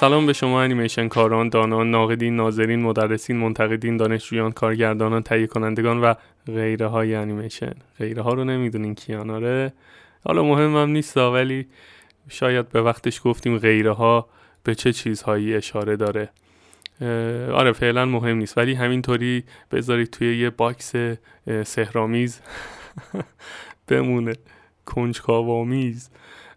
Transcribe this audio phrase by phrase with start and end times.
[0.00, 6.14] سلام به شما انیمیشن کاران، دانان، ناقدین، ناظرین، مدرسین، منتقدین، دانشجویان، کارگردانان، تهیه کنندگان و
[6.46, 7.72] غیره های انیمیشن.
[7.98, 9.72] غیره ها رو نمی‌دونین کیان آره؟
[10.24, 11.66] حالا مهمم نیست ولی
[12.28, 14.28] شاید به وقتش گفتیم غیره ها
[14.64, 16.28] به چه چیزهایی اشاره داره.
[17.52, 18.58] آره فعلا مهم نیست.
[18.58, 20.92] ولی همینطوری بذارید توی یه box
[21.64, 22.40] سحرآمیز
[23.88, 24.32] بمونه.
[24.86, 26.10] کنجکاوامیز.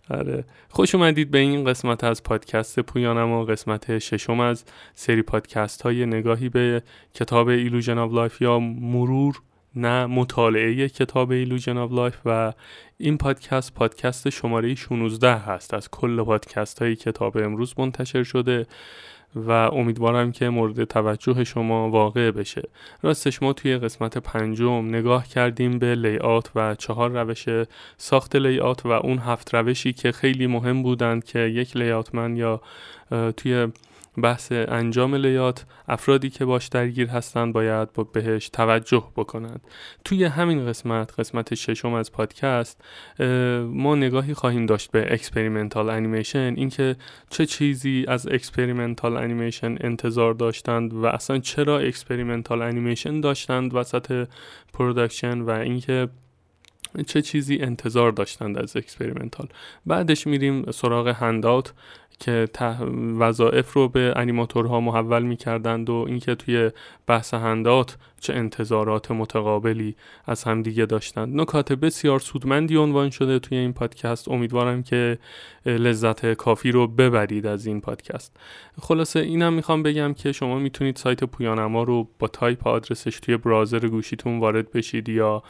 [0.10, 0.44] آره.
[0.70, 6.06] خوش اومدید به این قسمت از پادکست پویانما و قسمت ششم از سری پادکست های
[6.06, 9.42] نگاهی به کتاب Illusion of Life یا مرور
[9.76, 12.54] نه مطالعه کتاب Illusion of Life و
[12.98, 15.74] این پادکست پادکست شماره 16 هست.
[15.74, 18.68] از کل پادکست های کتاب امروز منتشر شده.
[19.36, 22.70] و امیدوارم که مورد توجه شما واقع بشه.
[23.02, 27.46] راستش ما توی قسمت پنجم نگاه کردیم به layout و چهار روش
[27.98, 32.62] ساخت layout و اون هفت روشی که خیلی مهم بودند که یک layout man یا
[33.38, 33.68] توی
[34.22, 39.62] بحث انجام layout افرادی که باش درگیر هستند باید بهش توجه بکنند.
[40.06, 42.82] توی همین قسمت قسمت ششم از پادکست
[43.68, 46.96] ما نگاهی خواهیم داشت به experimental animation اینکه
[47.30, 54.28] چه چیزی از experimental animation انتظار داشتند و اصلا چرا experimental animation داشتند وسط
[54.74, 56.08] production و اینکه
[57.08, 59.48] چه چیزی انتظار داشتند از experimental.
[59.86, 61.74] بعدش میریم سراغ handout
[62.20, 62.48] که
[63.18, 66.72] وظایف رو به انیماتورها محول می‌کردند و اینکه توی
[67.08, 71.42] بحث handout چه انتظارات متقابلی از همدیگه داشتند.
[71.42, 74.30] نکات بسیار سودمندی عنوان شده توی این پادکست.
[74.30, 75.18] امیدوارم که
[75.66, 78.38] لذت کافی رو ببرید از این پادکست.
[78.82, 83.88] خلاصه اینم می‌خوام بگم که شما می‌تونید سایت پویانما رو با تایپ آدرسش توی browser
[83.88, 85.44] گوشیتون وارد بشید یا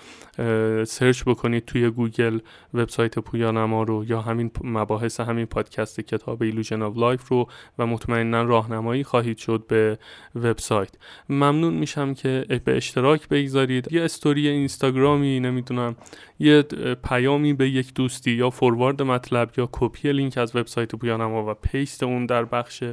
[0.87, 2.39] search بکنید توی گوگل
[2.73, 7.47] وبسایت پویانما رو یا همین مباحث همین پادکست کتاب Illusion of Life رو
[7.79, 9.97] و مطمئنا راهنمایی خواهید شد به
[10.35, 10.91] وبسایت.
[11.29, 13.91] ممنون میشم که به اشتراک بگذارید.
[13.91, 15.95] یه استوری اینستاگرامی نمی‌دونم
[16.39, 16.61] یه
[17.03, 22.03] پیامی به یک دوستی یا forward مطلب یا کپی لینک از وبسایت پویانما و paste
[22.03, 22.83] اون در بخش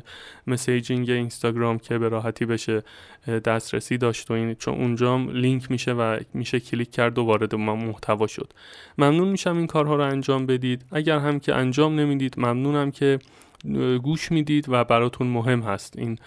[0.47, 2.83] messaging اینستاگرام که به راحتی بشه
[3.45, 8.27] دسترسی داشت و این چون اونجا لینک میشه و میشه کلیک کرد و وارد محتوا
[8.27, 8.53] شد.
[8.99, 10.85] ممنون میشم این کارها رو انجام بدید.
[10.93, 13.19] اگر هم که انجام نمی‌دید ممنونم که
[14.03, 16.19] گوش می‌دید و براتون مهم هست این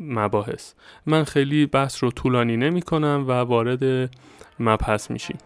[0.00, 0.72] مباحث.
[1.06, 4.10] من خیلی بحث رو طولانی نمی کنم و وارد
[4.60, 5.38] مبحث میشیم.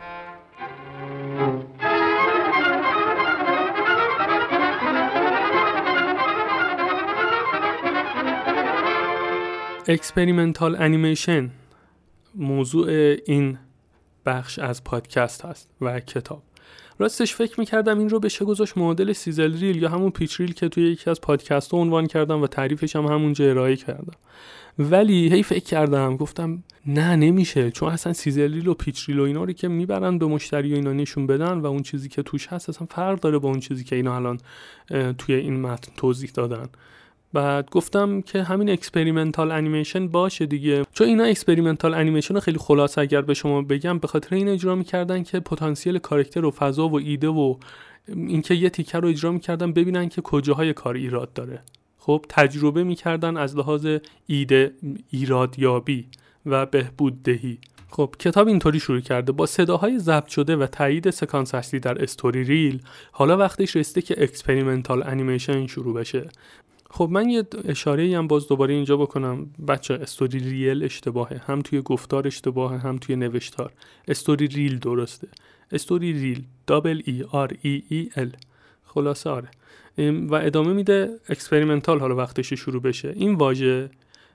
[9.88, 11.50] experimental animation
[12.34, 12.88] موضوع
[13.26, 13.58] این
[14.26, 16.42] بخش از پادکست هست و کتاب.
[17.00, 20.68] راستش فکر می‌کردم این رو بشه گذاشت معادل sizzle reel یا همون pitch reel که
[20.68, 24.14] توی یکی از پادکست عنوان کردم و تعریفش هم همونجا ارائه کردم.
[24.78, 29.22] ولی هی فکر کردم گفتم نه نمیشه چون اصلا sizzle reel و pitch reel و
[29.22, 32.46] اینا رو که می‌برن به مشتری و اینا نشون بدن و اون چیزی که توش
[32.46, 34.38] هست اصلا فرق داره با اون چیزی که اینا الان
[35.18, 36.68] توی این متن توضیح دادن.
[37.32, 40.82] بعد گفتم که همین experimental animation باشه دیگه.
[40.92, 45.22] چون اینا experimental animation خیلی خلاصه اگر به شما بگم به خاطر این اجرا می‌کردن
[45.22, 47.56] که پتانسیل کارکتر و فضا و ایده و
[48.08, 51.62] اینکه یه تیکه رو اجرا می‌کردن ببینن که کجاهای کار ایراد داره.
[51.98, 53.86] خب تجربه می‌کردن از لحاظ
[54.26, 54.72] ایده
[55.10, 56.06] ایرادیابی
[56.46, 57.58] و بهبود دهی
[57.90, 59.32] خب کتاب اینطوری شروع کرده.
[59.32, 62.82] با صداهای ضبط شده و تایید سکانس اصلی در story reel
[63.12, 66.28] حالا وقتش رسیده که experimental animation شروع بشه.
[66.92, 69.50] خب من یه اشاره هم باز دوباره اینجا بکنم.
[69.68, 71.40] بچه story reel اشتباهه.
[71.46, 73.72] هم توی گفتار اشتباهه هم توی نوشتار.
[74.08, 75.28] story reel درسته.
[75.72, 78.32] story reel double E R E E L.
[78.84, 79.48] خلاصه آره.
[80.28, 83.12] و ادامه میده experimental حالا وقتش شروع بشه.
[83.16, 83.90] این واژه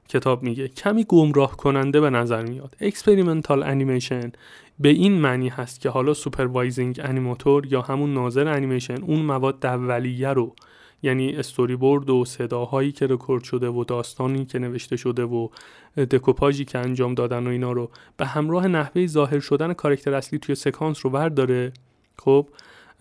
[0.09, 2.75] کتاب میگه کمی گمراه کننده به نظر میاد.
[2.81, 4.31] experimental animation
[4.79, 10.29] به این معنی هست که حالا supervising animator یا همون ناظر انیمیشن اون مواد اولیه
[10.29, 10.55] رو
[11.03, 15.47] یعنی استوری بورد و صداهایی که رکورد شده و داستانی که نوشته شده و
[15.97, 20.55] دکوپاژی که انجام دادن و اینا رو به همراه نحوه ظاهر شدن کارکتر اصلی توی
[20.55, 21.73] سکانس رو برداره
[22.17, 22.47] خب؟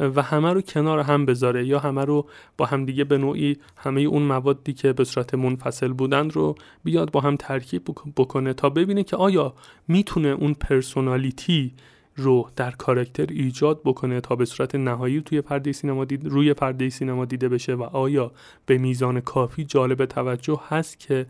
[0.00, 2.26] و همه رو کنار هم بذاره یا همه رو
[2.56, 6.54] با هم دیگه به نوعی همه اون موادی که به صورت منفصل بودند رو
[6.84, 7.84] بیاد با هم ترکیب
[8.16, 9.54] بکنه تا ببینه که آیا
[9.88, 11.72] می‌تونه اون پرسونالیتی
[12.16, 16.88] رو در کارکتر ایجاد بکنه تا به صورت نهایی توی پرده سینما دید روی پرده
[16.88, 18.32] سینما دیده بشه و آیا
[18.66, 21.26] به میزان کافی جالب توجه هست که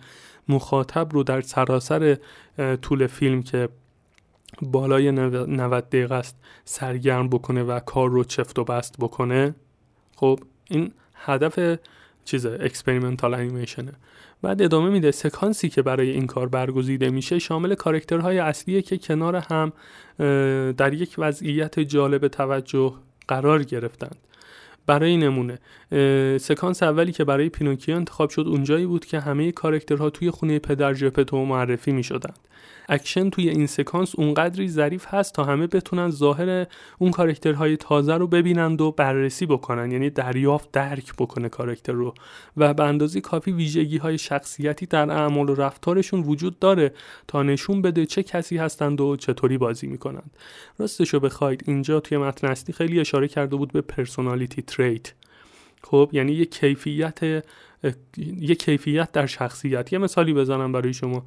[0.49, 2.17] مخاطب رو در سراسر
[2.83, 3.69] طول فیلم که
[4.63, 9.55] بالای 90 دقیقه است سرگرم بکنه و کار رو چفت و بست بکنه؟
[10.17, 10.41] خب
[10.71, 11.79] این هدف
[12.25, 13.93] چیز experimental animation ه
[14.43, 19.37] بعد ادامه میده سکانسی که برای این کار برگزیده میشه شامل کارکترهای اصلیه که کنار
[19.37, 19.73] هم
[20.73, 22.95] در یک وضعیت جالب توجه
[23.29, 24.17] قرار گرفتند.
[24.87, 25.59] برای نمونه.
[26.39, 30.95] سکانس اولی که برای پینوکیو انتخاب شد اونجایی بود که همه کارکترها توی خونه پدر
[30.95, 32.39] جپتو معرفی می شدند
[32.89, 36.67] اکشن توی این سکانس اونقدری ظریف هست تا همه بتونن ظاهر
[36.99, 39.93] اون کارکترهای تازه رو ببینند و بررسی بکنن.
[39.93, 42.15] یعنی دریافت درک بکنه کارکتر رو.
[42.57, 46.95] و به اندازه کافی ویژگی های شخصیتی در اعمال و رفتارشون وجود داره
[47.29, 50.31] تا نشون بده چه کسی هستند و چطوری بازی می‌کنند.
[50.79, 55.13] راستشو بخواید اینجا توی متن اصلی خیلی اشاره کرده بود به personality trait
[55.83, 57.45] خب یعنی یه کیفیت
[58.41, 59.93] یه کیفیت در شخصیت.
[59.93, 61.25] یه مثالی بزنم برای شما.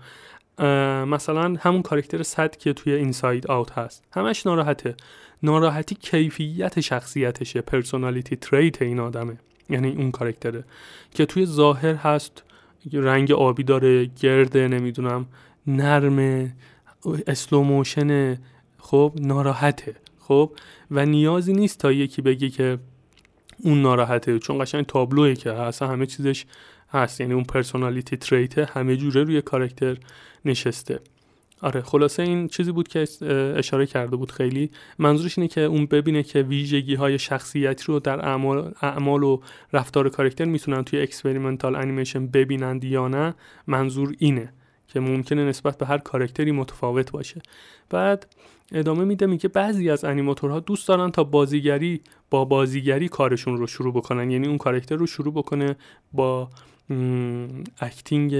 [1.05, 4.03] مثلا همون کارکتر Sad که توی Inside Out هست.
[4.11, 4.95] همش ناراحته.
[5.43, 9.37] ناراحتی کیفیت شخصیتشه personality trait این آدمه.
[9.69, 10.63] یعنی اون کارکتره
[11.11, 12.43] که توی ظاهر هست
[12.93, 15.25] رنگ آبی داره گرده نمی‌دونم
[15.67, 16.55] نرمه
[17.27, 18.37] slow motion
[18.77, 19.95] خب ناراحته.
[20.19, 20.51] خب
[20.91, 22.79] و نیازی نیست تا یکی بگه که
[23.63, 24.39] اون ناراحته.
[24.39, 26.45] چون قشنگ تابلوه که اصلا همه چیزش
[26.91, 27.21] هست.
[27.21, 29.97] یعنی اون personality trait همه جوره روی کارکتر
[30.45, 30.99] نشسته.
[31.61, 33.07] آره خلاصه این چیزی بود که
[33.55, 34.71] اشاره کرده بود خیلی.
[34.99, 39.41] منظورش اینه که اون ببینه که ویژگی های شخصیتی رو در اعمال, اعمال و
[39.73, 43.35] رفتار کارکتر می‌تونن توی experimental animation ببینند یا نه.
[43.67, 44.53] منظور اینه
[44.87, 47.41] که ممکنه نسبت به هر کارکتری متفاوت باشه.
[47.89, 48.25] بعد
[48.71, 53.93] ادامه میده میگه بعضی از انیماتورها دوست دارن تا بازیگری با بازیگری کارشون رو شروع
[53.93, 54.31] بکنن.
[54.31, 55.75] یعنی اون کارکتر رو شروع بکنه
[56.13, 56.49] با
[57.79, 58.35] acting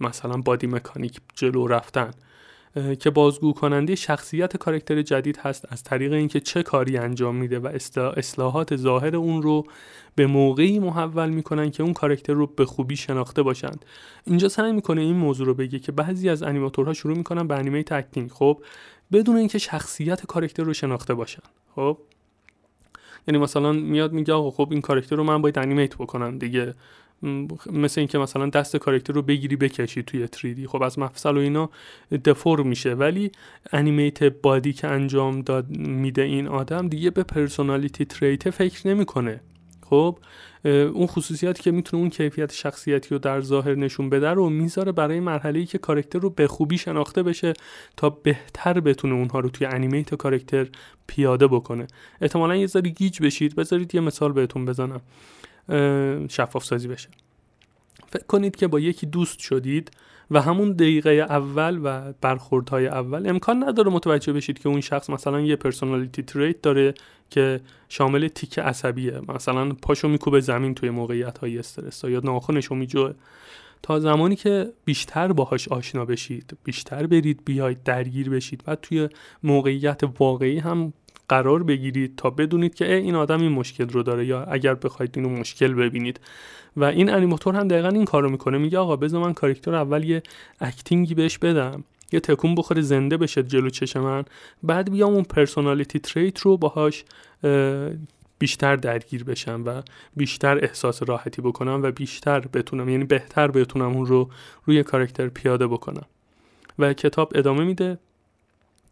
[0.00, 2.10] مثلا body mechanic جلو رفتن.
[3.00, 7.66] که بازگو کننده شخصیت کارکتر جدید هست از طریق اینکه چه کاری انجام میده و
[8.16, 9.64] اصلاحات ظاهر اون رو
[10.14, 13.84] به موقعی محول می‌کنن که اون کارکتر رو به خوبی شناخته باشند.
[14.24, 17.82] اینجا سعی می‌کنه این موضوع رو بگه که بعضی از انیماتورها شروع می‌کنن به animate
[17.82, 18.62] acting خب
[19.12, 21.42] بدون اینکه شخصیت کارکتر رو شناخته باشن.
[21.74, 21.98] خب؟
[23.28, 26.74] یعنی مثلا میاد میگه آقا خب این کارکتر رو من باید animate بکنم دیگه.
[27.72, 31.70] مثل اینکه مثلا دست کارکتر رو بگیری بکشی توی 3D خب از مفصل و اینا
[32.24, 32.94] deform میشه.
[32.94, 33.32] ولی
[33.72, 39.40] animate body که انجام داد میده این آدم دیگه به personality trait فکر نمی‌کنه.
[39.92, 40.18] خب
[40.64, 45.20] اون خصوصیاتی که می‌تونه اون کیفیت شخصیتی رو در ظاهر نشون بده رو می‌ذاره برای
[45.20, 47.52] مرحله ای که کارکتر رو به خوبی شناخته بشه
[47.96, 50.68] تا بهتر بتونه اونها رو توی animate کارکتر
[51.06, 51.86] پیاده بکنه.
[52.20, 53.56] احتمالا یه ذره گیج بشید.
[53.56, 55.00] بذارید یه مثال بهتون بزنم.
[56.28, 57.08] شفاف سازی بشه.
[58.08, 59.90] فکر کنید که با یکی دوست شدید
[60.32, 63.28] و همون دقیقه اول و برخوردهای اول.
[63.28, 66.94] امکان نداره متوجه بشید که اون شخص مثلا یه personality trait داره
[67.30, 69.20] که شامل تیک عصبیه.
[69.28, 73.14] مثلا پاشو میکوبه زمین توی موقعیت های استرس یا ناخونشو میجوه.
[73.82, 79.08] تا زمانی که بیشتر باهاش آشنا بشید بیشتر برید بیاید درگیر بشید و توی
[79.42, 80.92] موقعیت واقعی هم
[81.32, 85.28] قرار بگیرید تا بدونید که این آدم این مشکل رو داره یا اگر بخواید اینو
[85.28, 86.20] مشکل ببینید.
[86.76, 88.58] و این انیماتور هم دقیقا این کارو می‌کنه.
[88.58, 90.22] میگه آقا بذار من کاراکتر اول یه
[90.60, 91.84] acting ی بهش بدم.
[92.12, 94.24] یه تکون بخوره زنده بشه جلو چش من.
[94.62, 97.04] بعد بیام اون personality trait رو باهاش
[98.38, 99.82] بیشتر درگیر بشم و
[100.16, 104.30] بیشتر احساس راحتی بکنم و بیشتر بتونم یعنی بهتر بتونم اون رو
[104.64, 106.06] روی کارکتر پیاده بکنم.
[106.78, 107.98] و کتاب ادامه میده.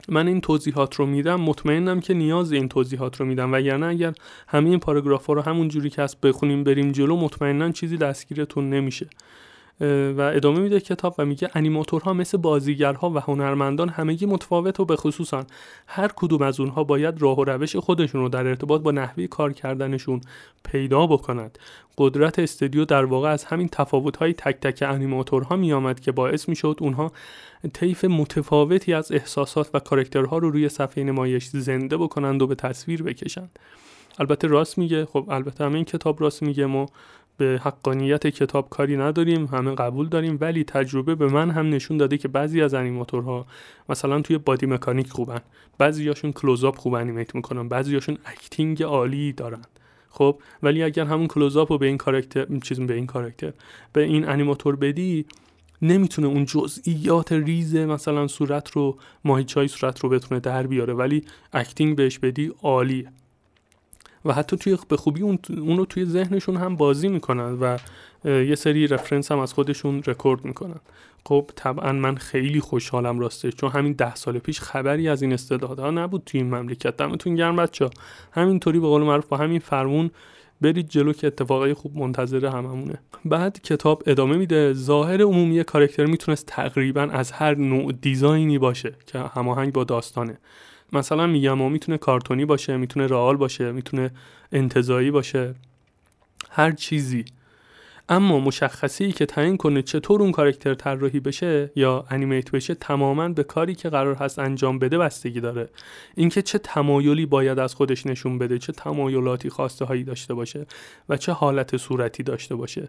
[0.08, 3.52] من این توضیحات رو میدم مطمئنم که نیاز این توضیحات رو میدم.
[3.52, 4.14] وگرنه اگر
[4.48, 8.70] همه این پاراگراف ها رو همون جوری که هست بخونیم بریم جلو مطمئنا چیزی دستگیرتون
[8.70, 9.06] نمیشه.
[10.16, 14.96] و ادامه میده کتاب و میگه انیماتورها مثل بازیگرها و هنرمندان همگی متفاوت و به
[14.96, 15.46] خصوصا
[15.86, 19.52] هر کدوم از اونها باید راه و روش خودشون رو در ارتباط با نحوه کار
[19.52, 20.20] کردنشون
[20.64, 21.58] پیدا بکند.
[21.98, 26.76] قدرت استودیو در واقع از همین تفاوت های تک تک انیماتورها میآمد که باعث می‌شد
[26.80, 27.12] اونها
[27.72, 33.02] طیف متفاوتی از احساسات و کارکترها رو روی صفحه نمایش زنده بکنند و به تصویر
[33.02, 33.58] بکشند.
[34.18, 36.86] البته راست میگه خب البته همین کتاب راست میگه ما
[37.40, 42.18] به حقانیت کتاب کاری نداریم همه قبول داریم ولی تجربه به من هم نشون داده
[42.18, 43.46] که بعضی از انیماتورها
[43.88, 45.40] مثلا توی بادی مکانیک خوبن
[45.78, 49.62] بعضیاشون close-up خوب animate می‌کنن بعضیاشون acting عالی دارن.
[50.08, 53.52] خب ولی اگر همون close-up رو به این کاراکتر چیز به این کاراکتر
[53.92, 55.26] به این انیماتور بدی
[55.82, 61.96] نمی‌تونه اون جزئیات ریز مثلا صورت رو ماهیچای صورت رو بتونه در بیاره ولی acting
[61.96, 63.12] بهش بدی عالیه.
[64.24, 65.38] و حتی توی به خوبی اون,
[65.76, 67.78] رو توی ذهنشون هم بازی می‌کنن و
[68.24, 70.80] یه سری reference هم از خودشون رکورد می‌کنن.
[71.24, 75.90] خب طبعا من خیلی خوشحالم راسته چون همین ده سال پیش خبری از این استعدادها
[75.90, 76.96] نبود توی این مملکت.
[76.96, 77.90] دمتون گرم بچه
[78.32, 80.10] همینطوری به قول معروف با همین فرمون
[80.60, 82.98] برید جلو که اتفاقای خوب منتظر هممونه.
[83.24, 84.72] بعد کتاب ادامه میده.
[84.72, 90.38] ظاهر عمومی کارکتر می‌تونست تقریبا از هر نوع دیزاینی باشه که هماهنگ با داستانه.
[90.92, 94.10] مثلا میگم می‌تونه کارتونی باشه می‌تونه رئال باشه می‌تونه
[94.52, 95.54] انتظایی باشه.
[96.50, 97.24] هر چیزی.
[98.12, 103.42] اما مشخصی که تعیین کنه چطور اون کارکتر طراحی بشه یا انیمیت بشه تماما به
[103.42, 105.68] کاری که قرار هست انجام بده بستگی داره.
[106.14, 110.66] اینکه چه تمایلی باید از خودش نشون بده چه تمایلاتی خواسته هایی داشته باشه
[111.08, 112.88] و چه حالت صورتی داشته باشه.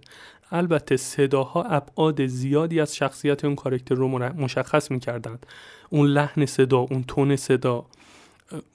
[0.52, 5.46] البته صداها ابعاد زیادی از شخصیت اون کارکتر رو مشخص می‌کردند.
[5.90, 7.86] اون لحن صدا اون تون صدا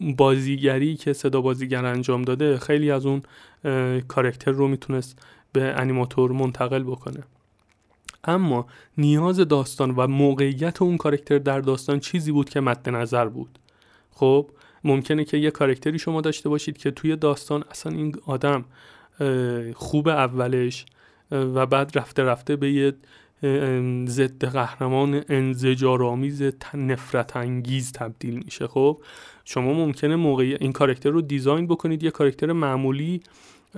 [0.00, 3.22] بازیگری که صدا بازیگر انجام داده خیلی از اون
[4.08, 5.18] کارکتر رو می‌تونست
[5.52, 7.22] به انیماتور منتقل بکنه.
[8.24, 8.66] اما
[8.98, 13.58] نیاز داستان و موقعیت اون کارکتر در داستان چیزی بود که مد نظر بود.
[14.10, 14.50] خب
[14.84, 18.64] ممکنه که یه کارکتری شما داشته باشید که توی داستان اصلا این آدم
[19.74, 20.86] خوب اولش
[21.30, 22.92] و بعد رفته رفته به یه
[24.06, 26.42] ضد قهرمان انزجارآمیز
[26.74, 28.66] نفرت انگیز تبدیل میشه.
[28.66, 28.98] خب
[29.44, 33.20] شما ممکنه موقع این کارکتر رو دیزاین بکنید یه کارکتر معمولی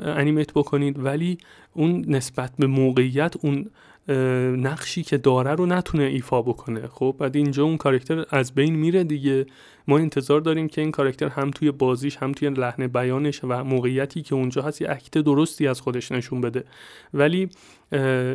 [0.02, 1.38] انیمیت بکنید ولی
[1.72, 3.70] اون نسبت به موقعیت اون
[4.08, 6.86] نقشی که داره رو نتونه ایفا بکنه.
[6.86, 9.46] خب بعد اینجا اون کارکتر از بین میره دیگه.
[9.88, 14.22] ما انتظار داریم که این کارکتر هم توی بازیش هم توی لحن بیانش و موقعیتی
[14.22, 16.64] که اونجا هست یه اکت درستی از خودش نشون بده.
[17.14, 17.48] ولی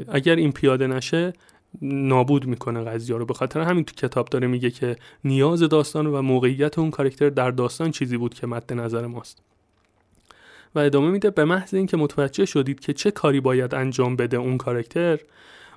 [0.07, 1.33] اگر این پیاده نشه
[1.81, 3.25] نابود می‌کنه قضیه رو.
[3.25, 7.51] به خاطر همین تو کتاب داره میگه که نیاز داستان و موقعیت اون کارکتر در
[7.51, 9.41] داستان چیزی بود که مد نظر ماست.
[10.75, 14.57] و ادامه میده به محض اینکه متوجه شدید که چه کاری باید انجام بده اون
[14.57, 15.19] کارکتر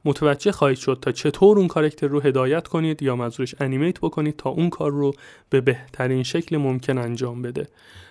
[0.07, 4.51] متوجه خواهید شد تا چطور اون کارکتر رو هدایت کنید یا منظورش انیمیت بکنید تا
[4.51, 5.13] اون کار رو
[5.51, 7.67] به بهترین شکل ممکن انجام بده.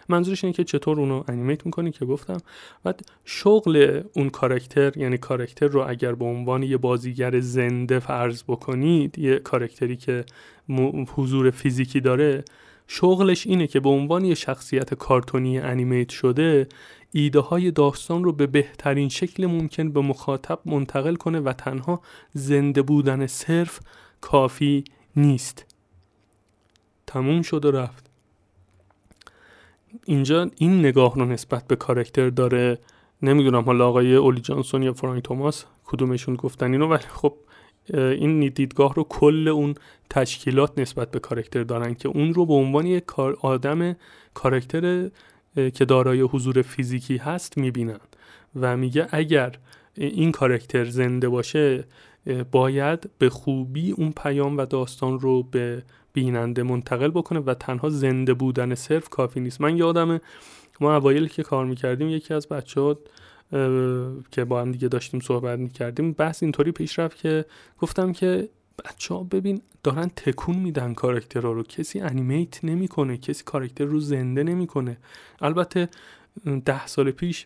[0.10, 2.38] منظورش اینه که چطور اونو انیمیت می‌کنید که گفتم.
[2.84, 9.20] بعد شغل اون کارکتر یعنی کارکتر رو اگر به عنوان یه بازیگر زنده فرض بکنید
[9.20, 10.25] یه کارکتری که
[11.16, 12.44] حضور فیزیکی داره
[12.88, 16.68] شغلش اینه که به عنوان یه شخصیت کارتونی انیمیت شده
[17.17, 22.01] ایده های داستان رو به بهترین شکل ممکن به مخاطب منتقل کنه و تنها
[22.34, 23.79] زنده بودن صرف
[24.22, 24.84] کافی
[25.15, 25.65] نیست.
[27.07, 28.10] تموم شد و رفت.
[30.05, 32.79] اینجا این نگاه رو نسبت به کارکتر داره.
[33.22, 37.34] نمی‌دونم حالا آقای اولی جانسون یا فرانک توماس کدومشون گفتن اینو ولی خب
[37.93, 39.75] این دیدگاه رو کل اون
[40.10, 43.95] تشکیلات نسبت به کارکتر دارن که اون رو به عنوان یک آدم
[44.34, 45.10] کارکتر
[45.55, 48.00] که دارای حضور فیزیکی هست می‌بینن.
[48.55, 49.51] و میگه اگر
[49.93, 51.83] این کارکتر زنده باشه
[52.51, 55.83] باید به خوبی اون پیام و داستان رو به
[56.13, 59.62] بیننده منتقل بکنه و تنها زنده بودن صرف کافی نیست.
[59.62, 60.19] من یادم
[60.81, 62.97] ما اوایل که کار می‌کردیم یکی از بچه ها
[64.31, 67.45] که با هم دیگه داشتیم صحبت می‌کردیم بحث اینطوری پیش رفت که
[67.79, 68.50] گفتم که
[68.86, 71.63] بچه ها ببین دارن تکون میدن کارکترها رو.
[71.63, 74.98] کسی انیمیت نمی‌کنه کسی کارکتر رو زنده نمی‌کنه.
[75.41, 75.89] البته
[76.65, 77.46] ده سال پیش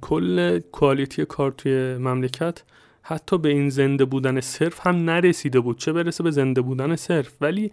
[0.00, 2.62] کل کوالیتی کار توی مملکت
[3.02, 5.78] حتی به این زنده بودن صرف هم نرسیده بود.
[5.78, 7.72] چه برسه به زنده بودن صرف؟ ولی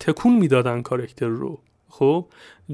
[0.00, 1.58] تکون می‌دادن کارکتر رو.
[1.88, 2.26] خب؟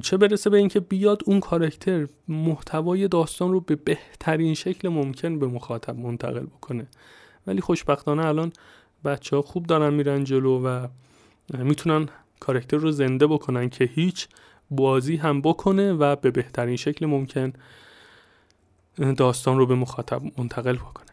[0.02, 5.46] چه برسه به اینکه بیاد اون کارکتر محتوای داستان رو به بهترین شکل ممکن به
[5.46, 6.86] مخاطب منتقل بکنه.
[7.46, 8.52] ولی خوشبختانه الان
[9.04, 10.86] بچه ها خوب دارن میرن جلو و
[11.58, 12.08] می‌تونن
[12.40, 14.28] کارکتر رو زنده بکنن که هیچ
[14.70, 17.52] بازی هم بکنه و به بهترین شکل ممکن
[19.16, 21.06] داستان رو به مخاطب منتقل بکنه.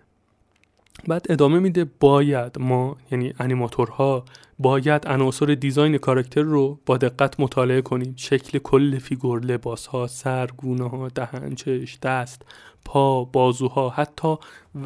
[1.08, 4.26] بعد ادامه میده باید ما یعنی انیماتورها
[4.60, 8.14] باید عناصر design کاراکتر رو با دقت مطالعه کنیم.
[8.18, 12.46] شکل کل فیگور لباس ها سر گونه ها دهن چش دست.
[12.86, 14.36] پا بازوها حتی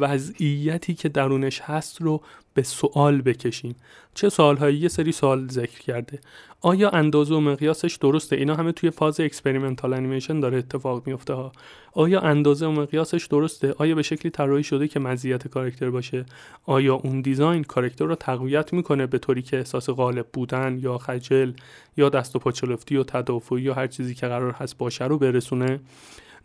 [0.00, 2.22] وضعیتی که درونش هست رو
[2.54, 3.76] به سوال بکشیم.
[4.14, 6.20] چه سوالهایی؟ یه سری سوال ذکر کرده.
[6.60, 11.52] آیا اندازه و مقیاسش درسته؟ اینا همه توی فاز experimental animation داره اتفاق میفته ها.
[11.92, 16.24] آیا اندازه و مقیاسش درسته؟ آیا به شکلی طراحی شده که مزیت کارکتر باشه؟
[16.66, 21.52] آیا اون دیزاین کارکتر رو تقویت می‌کنه به طوری که احساس غالب بودن یا خجل
[21.96, 25.80] یا دست و پاچلفتی و تدافعی یا هر چیزی که قرار هست باشه رو برسونه؟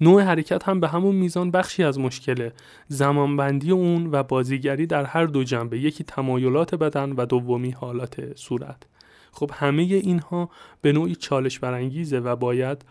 [0.02, 2.54] نوع حرکت هم به همون میزان بخشی از مشکله.
[2.88, 8.84] زمانبندی اون و بازیگری در هر دو جنبه یکی تمایلات بدن و دومی حالات صورت.
[9.32, 10.50] خب همه اینها
[10.82, 12.86] به نوعی چالش برانگیزه و باید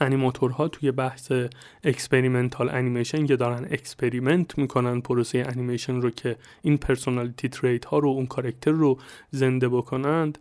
[0.00, 1.32] انیماتورها توی بحث
[1.84, 8.08] experimental animation که دارن experiment می‌کنن پروسه انیمیشن رو که این personality trait ها رو
[8.08, 8.98] اون کارکتر رو
[9.30, 10.38] زنده بکنند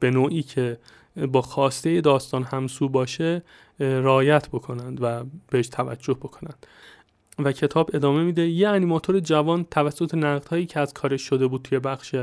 [0.00, 0.78] به نوعی که
[1.16, 3.42] با خواسته داستان همسو باشه
[3.78, 6.66] رعایت بکنند و بهش توجه بکنند.
[7.38, 8.48] و کتاب ادامه میده.
[8.48, 12.14] یه انیماتور جوان توسط نقدهایی که از کارش شده بود توی بخش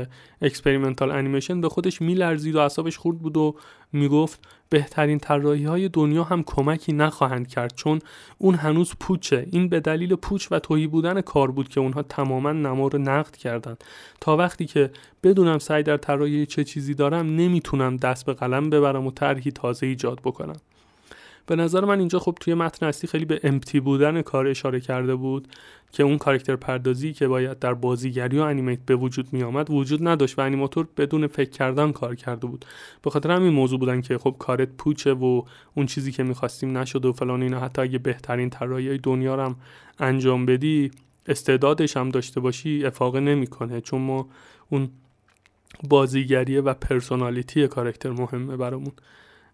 [0.42, 3.54] experimental animation به خودش میلرزید و اعصابش خورد بود و
[3.92, 7.98] می‌گفت بهترین طراحی های دنیا هم کمکی نخواهند کرد چون
[8.38, 9.46] اون هنوز پوچه.
[9.50, 13.36] این به دلیل پوچ و تهی بودن کار بود که اونها تماما نما رو نقد
[13.36, 13.84] کردند.
[14.20, 14.90] تا وقتی که
[15.22, 19.86] بدونم سعی در طراحی چه چیزی دارم نمی‌تونم دست به قلم ببرم و طرحی تازه
[19.86, 20.56] ایجاد بکنم.
[21.46, 25.14] به نظر من اینجا خب توی متن اصلی خیلی به empty بودن کار اشاره کرده
[25.14, 25.48] بود
[25.92, 30.08] که اون کارکتر پردازی که باید در بازیگری و انیمیت به وجود می آمد وجود
[30.08, 32.64] نداشت و انیماتور بدون فکر کردن کار کرده بود.
[33.02, 35.42] به خاطر همین موضوع بودن که خب کارت پوچه و
[35.74, 39.56] اون چیزی که می‌خواستیم نشد و فلان اینا حتی اگه بهترین طراحی دنیا رو هم
[39.98, 40.90] انجام بدی
[41.26, 44.28] استعدادش هم داشته باشی افاقه نمی‌کنه چون ما
[44.70, 44.90] اون
[45.88, 48.92] بازیگریه و پرسونالیتی کارکتر مهمه برامون.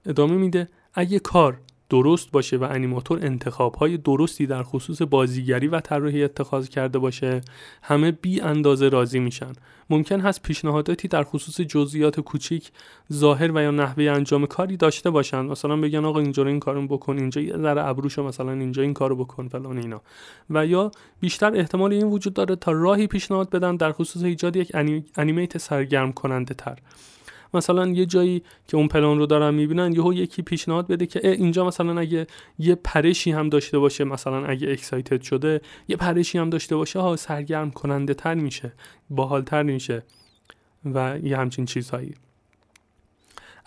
[0.06, 0.68] ادامه میده.
[0.94, 6.68] اگه کار درست باشه و انیماتور انتخاب های درستی در خصوص بازیگری و طراحی اتخاذ
[6.68, 7.40] کرده باشه
[7.82, 9.52] همه بی اندازه راضی میشن.
[9.90, 12.70] ممکن هست پیشنهاداتی در خصوص جزئیات کوچیک
[13.12, 15.40] ظاهر و یا نحوه انجام کاری داشته باشن.
[15.40, 19.16] مثلا بگن آقا اینجا این کارو بکن اینجا یه ذره ابروشو مثلا اینجا این کارو
[19.16, 20.02] بکن فلان اینا.
[20.50, 20.90] و یا
[21.20, 24.72] بیشتر احتمال این وجود داره تا راهی پیشنهاد بدن در خصوص ایجاد یک
[25.16, 26.78] انیمیت سرگرم کننده تر.
[27.54, 31.66] مثلا یه جایی که اون پلان رو دارن می‌بینن یهو یکی پیشنهاد بده که اینجا
[31.66, 32.26] مثلا اگه
[32.58, 37.16] یه پرشی هم داشته باشه مثلا اگه اکسایتد شده یه پرشی هم داشته باشه ها
[37.16, 38.72] سرگرم کننده تر میشه
[39.10, 40.02] باحالتر میشه
[40.84, 42.14] و یه همچین چیزهایی.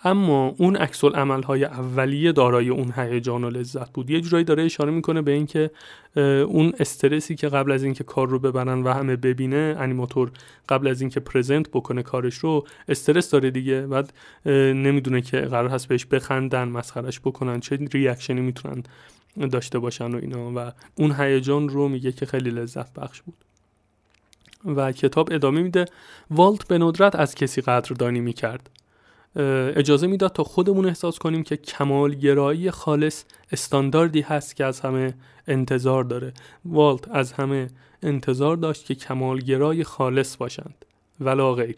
[0.03, 1.03] اما اون عکس
[1.45, 4.09] های اولیه دارای اون هیجان و لذت بود.
[4.09, 5.71] یه جورایی داره اشاره می‌کنه به اینکه
[6.45, 10.31] اون استرسی که قبل از اینکه کار رو ببرن و همه ببینه انیماتور
[10.69, 13.81] قبل از اینکه پرزنت بکنه کارش رو استرس داره دیگه.
[13.81, 14.13] بعد
[14.45, 18.83] نمی‌دونه که قرار هست بهش بخندن مسخرش بکنن چه ریاکشنی می‌تونن
[19.51, 20.51] داشته باشن و اینا.
[20.55, 23.37] و اون هیجان رو میگه که خیلی لذت بخش بود.
[24.75, 25.85] و کتاب ادامه میده.
[26.31, 28.69] والت به ندرت از کسی قدردانی می‌کرد.
[29.35, 35.13] اجازه می‌داد تا خودمون احساس کنیم که کمالگرایی خالص استانداردی هست که از همه
[35.47, 36.33] انتظار داره.
[36.65, 37.67] والت از همه
[38.03, 40.85] انتظار داشت که کمالگرای خالص باشند.
[41.19, 41.75] ولا غیر.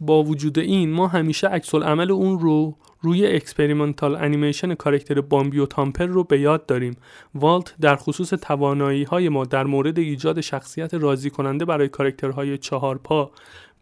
[0.00, 6.06] با وجود این ما همیشه عکس‌العمل اون رو روی experimental animation کارکتر بامبی و تامپر
[6.06, 6.96] رو به یاد داریم.
[7.34, 12.98] والت در خصوص توانایی های ما در مورد ایجاد شخصیت راضی کننده برای کارکترهای چهار
[12.98, 13.30] پا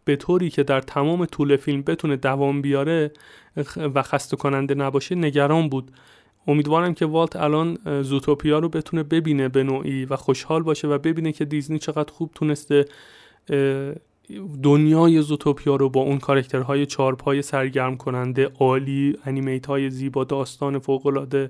[0.05, 3.11] به طوری که در تمام طول فیلم بتونه دوام بیاره
[3.77, 5.91] و خسته کننده نباشه نگران بود.
[6.47, 11.31] امیدوارم که والت الان زوتوپیا رو بتونه ببینه به نوعی و خوشحال باشه و ببینه
[11.31, 12.85] که دیزنی چقدر خوب تونسته
[14.63, 21.49] دنیای زوتوپیا رو با اون کارکترهای چارپای سرگرم کننده عالی انیمیت های زیبا داستان فوقالعاده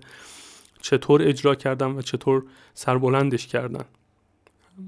[0.82, 3.86] چطور اجرا کردن و چطور سربلندش کردن.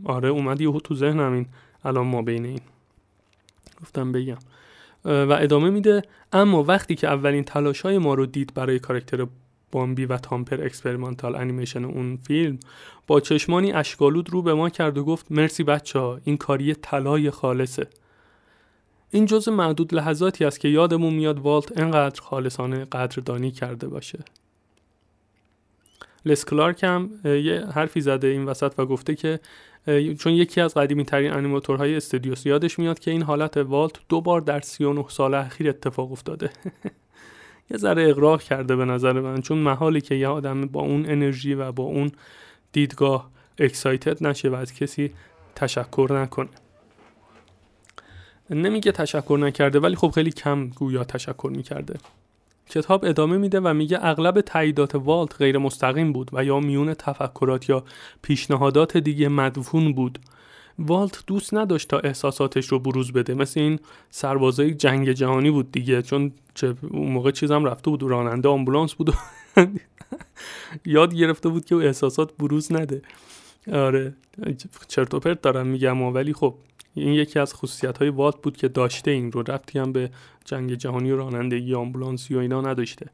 [0.06, 1.45] آره اومد یهو تو ذهنم این
[1.86, 2.62] الان ما بین این.
[3.82, 4.38] گفتم بگم.
[5.06, 6.02] و ادامه میده
[6.34, 9.28] اما وقتی که اولین تلاش های ما رو دید برای کارکتر
[9.72, 12.60] بامبی و تامپر experimental animation اون فیلم
[13.08, 17.32] با چشمانی اشک‌آلود رو به ما کرد و گفت مرسی بچه ها این کاری طلای
[17.32, 17.88] خالصه.
[19.12, 24.20] این جز معدود لحظاتی است که یادمون میاد والت انقدر خالصانه قدردانی کرده باشه.
[26.28, 29.40] لس کلارک هم یه حرفی زده این وسط و گفته که
[30.20, 34.42] چون یکی از قدیمی ترین انیماتورهای استودیوس یادش میاد که این حالت والت دو بار
[34.42, 36.50] در 39 سال اخیر اتفاق افتاده.
[37.72, 41.54] یه ذره اقراق کرده به نظر من چون محالی که یه آدم با اون انرژی
[41.54, 42.12] و با اون
[42.72, 45.12] دیدگاه اکسایتد نشه و از کسی
[45.56, 46.50] تشکر نکنه.
[48.50, 52.00] نمیگه تشکر نکرده ولی خب خیلی کم گویا تشکر می‌کرده.
[52.69, 57.69] کتاب ادامه میده و میگه اغلب تاییدات والت غیر مستقیم بود و یا میون تفکرات
[57.69, 57.84] یا
[58.21, 60.19] پیشنهادات دیگه مدفون بود.
[60.80, 63.34] والت دوست نداشت تا احساساتش رو بروز بده.
[63.34, 68.49] مثل این سربازای جنگ جهانی بود دیگه چون چه اون موقع چیزم رفته بود راننده
[68.49, 69.13] آمبولانس بود و
[70.86, 73.01] یاد گرفته بود که احساسات بروز نده.
[73.73, 74.13] آره
[74.88, 76.56] چرت و پرت دارم میگم ولی خب
[76.99, 80.10] این یکی از خصوصیت های والت بود که داشته این رو ربطی هم به
[80.45, 83.10] جنگ جهانی و رانندگی آمبولانسی و اینا نداشته.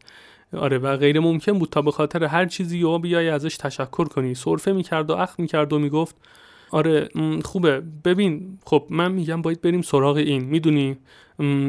[0.58, 4.36] آره و غیر ممکن بود تا به خاطر هر چیزی یا بیای ازش تشکر کنی.
[4.36, 6.16] سرفه می‌کرد و اخ می‌کرد و می‌گفت
[6.72, 7.10] آره
[7.46, 7.84] خوبه.
[8.06, 10.44] ببین خب من میگم باید بریم سراغ این.
[10.44, 10.98] می‌دونی؟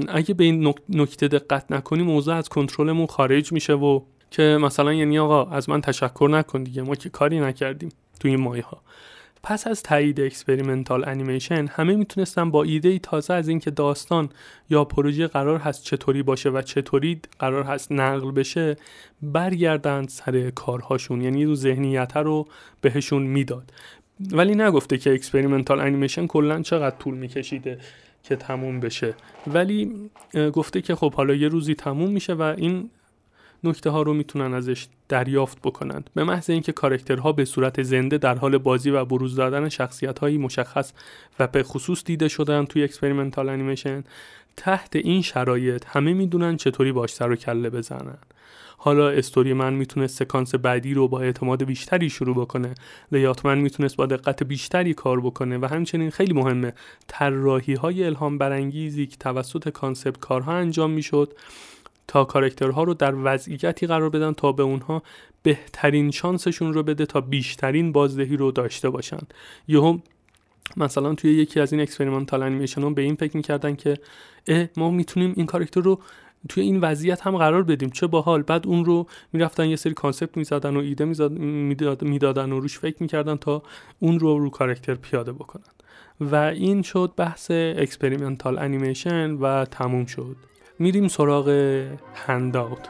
[0.09, 4.01] اگه به این نکته دقت نکنی موضوع از کنترلمون خارج میشه و
[4.31, 6.83] که مثلا یعنی آقا از من تشکر نکن دیگه.
[6.83, 7.89] ما که کاری نکردیم
[8.21, 8.83] توی این مایه ها
[9.45, 14.29] پس از تایید experimental animation همه می‌تونستن با ایده ای تازه از اینکه داستان
[14.71, 18.77] یا پروژه قرار هست چطوری باشه و چطوری قرار هست نقل بشه
[19.23, 22.47] برگردند سر کارهاشون یعنی رو ذهنیت رو
[22.81, 23.73] بهشون می‌داد.
[24.31, 27.79] ولی نگفته که experimental animation کلا چقدر طول میکشیده
[28.23, 29.15] که تموم بشه.
[29.47, 30.11] ولی
[30.53, 32.91] گفته که خب حالا یه روزی تموم میشه و این
[33.65, 38.39] نکته ها رو می‌تونن ازش دریافت بکنند به محض اینکه کارکترها به صورت زنده در
[38.39, 40.93] حال بازی و بروز دادن شخصیت هایی مشخص
[41.39, 44.05] و به خصوص دیده شدن توی experimental animation
[44.57, 48.19] تحت این شرایط همه می‌دونن چطوری باش سر و کله بزنن.
[48.79, 52.75] حالا story man می‌تونه سکانس بعدی رو با اعتماد بیشتری شروع بکنه.
[53.13, 56.73] layout man می‌تونست با دقت بیشتری کار بکنه و همچنین خیلی مهمه
[57.07, 61.33] طراحی های الهام برانگیزی که توسط concept کارها انجام می‌شد
[62.09, 65.03] تا کارکترها رو در وضعیتی قرار بدن تا به اونها
[65.43, 69.21] بهترین شانسشون رو بده تا بیشترین بازدهی رو داشته باشن.
[69.69, 69.99] یهو
[70.77, 73.99] مثلا توی یکی از این experimental animation ها به این فکر می‌کردن که
[74.77, 76.01] ما می‌تونیم این کارکتر رو
[76.49, 77.91] توی این وضعیت هم قرار بدیم.
[77.91, 78.43] چه باحال.
[78.43, 81.05] بعد اون رو می‌رفتن یه سری concept می‌زدن و ایده
[82.03, 83.63] می‌دادن و روش فکر می‌کردن تا
[83.99, 85.65] اون رو رو کارکتر پیاده بکنن.
[86.21, 90.37] و این شد بحث experimental animation و تموم شد.
[90.79, 91.49] میریم سراغ
[92.15, 92.89] handout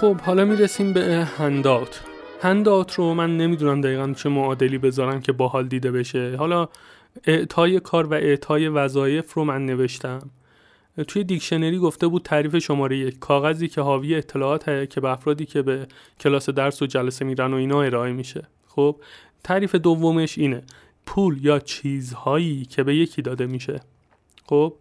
[0.00, 2.13] خب حالا می‌رسیم به هنداوت
[2.44, 6.36] هندات رو من نمی‌دونم دقیقا چه معادلی بذارم که باحال دیده بشه.
[6.36, 6.68] حالا
[7.24, 10.30] اعطای کار و اعطای وظایف رو من نوشتم.
[11.08, 15.62] توی دیکشنری گفته بود تعریف شماره یک کاغذی که حاوی اطلاعات که به افرادی که
[15.62, 15.86] به
[16.20, 18.46] کلاس درس و جلسه میرن و اینا ارائه میشه.
[18.68, 18.96] خب
[19.44, 20.62] تعریف دومش اینه.
[21.06, 23.80] پول یا چیزهایی که به یکی داده میشه.
[24.46, 24.74] خب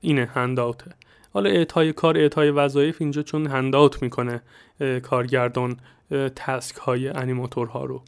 [0.00, 0.90] اینه هنداوته
[1.38, 4.42] حالا اعطای کار اعطای وظایف اینجا چون هنداوت می‌کنه
[5.02, 5.76] کارگردان
[6.36, 8.02] تسک های انیماتورها رو.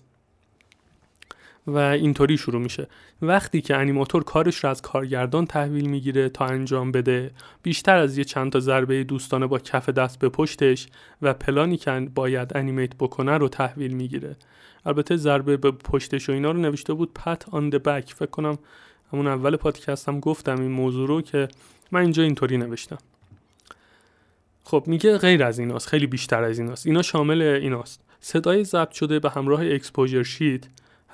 [1.67, 2.89] و اینطوری شروع میشه.
[3.23, 7.31] وقتی که انیماتور کارش رو از کارگردان تحویل می‌گیره تا انجام بده
[7.63, 10.89] بیشتر از یه چند تا ضربه دوستانه با کف دست به پشتش
[11.23, 14.37] و پلانی که باید انیمیت بکنه رو تحویل می‌گیره.
[14.87, 18.59] البته ضربه به پشتش و اینا رو نوشته بود پت آن بک فکر کنم
[19.13, 21.49] همون اول پادکستم گفتم این موضوع رو که
[21.93, 22.99] من اینجا اینطوری نوشتم.
[24.65, 26.87] خب میگه غیر از ایناست خیلی بیشتر از ایناست.
[26.87, 28.01] اینا شامل ایناست.
[28.21, 30.65] صدای ضبط شده به همراه exposure sheet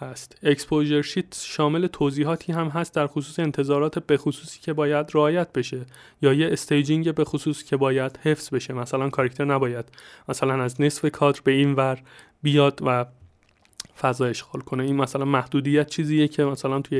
[0.00, 0.38] هست.
[0.42, 5.86] exposure sheet شامل توضیحاتی هم هست در خصوص انتظارات به خصوصی که باید رعایت بشه
[6.22, 8.74] یا یه staging به خصوص که باید حفظ بشه.
[8.74, 9.84] مثلا کاراکتر نباید
[10.28, 12.02] مثلا از نصف کادر به این ور
[12.42, 13.06] بیاد و
[14.00, 14.82] فضا اشغال کنه.
[14.82, 16.98] این مثلا محدودیت چیزیه که مثلا توی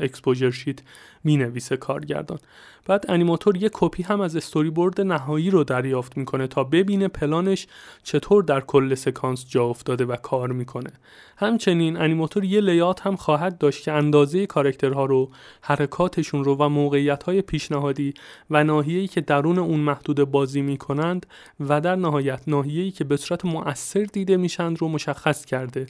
[0.00, 0.78] exposure sheet
[1.24, 2.38] می نویسه کارگردان.
[2.86, 7.66] بعد انیماتور یه کپی هم از استوری بورد نهایی رو دریافت می‌کنه تا ببینه پلانش
[8.02, 10.90] چطور در کل سکانس جا افتاده و کار می‌کنه.
[11.36, 15.30] همچنین انیماتور یه layout هم خواهد داشت که اندازه کارکترها رو
[15.62, 18.14] حرکاتشون رو و موقعیت های پیشنهادی
[18.50, 21.26] و ناحیه‌ای که درون اون محدود بازی می‌کنند
[21.60, 25.86] و در نهایت ناحیه‌ای که به صورت مؤثر دیده میشند رو مشخص کرده.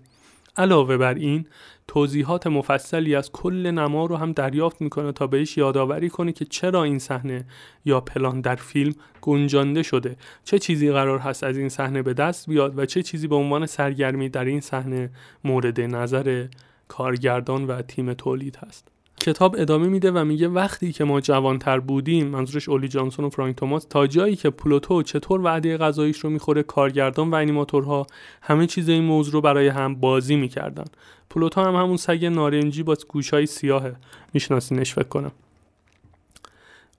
[0.58, 1.46] علاوه بر این
[1.88, 6.84] توضیحات مفصلی از کل نما رو هم دریافت می‌کنه تا بهش یادآوری کنه که چرا
[6.84, 7.44] این صحنه
[7.84, 10.16] یا پلان در فیلم گنجانده شده.
[10.44, 13.66] چه چیزی قرار هست از این صحنه به دست بیاد و چه چیزی به عنوان
[13.66, 15.10] سرگرمی در این صحنه
[15.44, 16.46] مورد نظر
[16.88, 18.97] کارگردان و تیم تولید هست.
[19.18, 23.56] کتاب ادامه میده و میگه وقتی که ما جوانتر بودیم منظورش اولی جانسون و فرانک
[23.56, 28.06] توماس تا جایی که پلوتو چطور وعده غذاییش رو می‌خوره کارگردان و انیماتورها
[28.42, 30.84] همه چیز این موضوع رو برای هم بازی می‌کردن.
[31.30, 33.96] پلوتو هم همون سگ نارنجی با گوشای سیاهه.
[34.34, 35.32] میشناسینش؟ فکر کنم.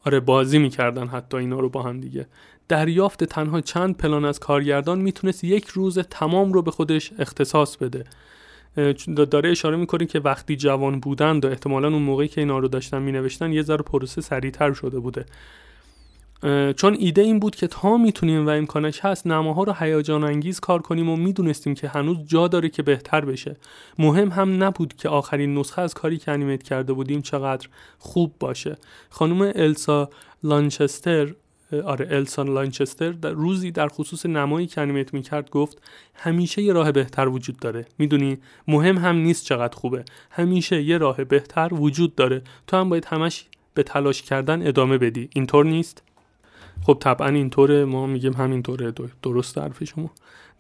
[0.06, 2.28] آره بازی می‌کردن حتی اینا رو با هم دیگه.
[2.68, 8.04] دریافت تنها چند پلان از کارگردان می‌تونست یک روز تمام رو به خودش اختصاص بده.
[9.32, 13.02] داره اشاره می‌کنه که وقتی جوان بودند و احتمالا اون موقعی که اینا رو داشتن
[13.02, 15.26] مینوشتن یه ذره پروسه سریعتر شده بوده.
[16.76, 20.82] چون ایده این بود که تا می‌تونیم و امکانش هست نماها رو هیجان انگیز کار
[20.82, 23.58] کنیم و می‌دونستیم که هنوز جا داره که بهتر بشه.
[24.00, 28.78] مهم هم نبود که آخرین نسخه از کاری که انیمیت کرده بودیم چقدر خوب باشه.
[29.10, 30.10] خانم السا
[30.44, 31.34] لانچستر
[31.86, 35.82] آره السان لانچستر در روزی در خصوص نمایی که انیمیت می‌کرد گفت
[36.16, 37.86] همیشه یه راه بهتر وجود داره.
[37.98, 40.04] می‌دونی مهم هم نیست چقدر خوبه.
[40.32, 42.42] همیشه یه راه بهتر وجود داره.
[42.68, 45.30] تو هم باید همش به تلاش کردن ادامه بدی.
[45.34, 46.04] اینطور نیست؟
[46.84, 47.86] خب طبعا اینطوره.
[47.86, 48.94] ما میگیم همینطوره.
[49.24, 50.12] درست حرف شما.